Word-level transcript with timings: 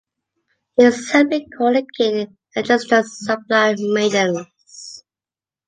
He 0.77 0.83
is 0.85 1.11
simply 1.11 1.45
called 1.55 1.75
the 1.75 1.85
"King" 1.95 2.35
in 2.55 2.71
Aeschylus's 2.71 3.23
"Suppliant 3.23 3.81
Maidens". 3.81 5.03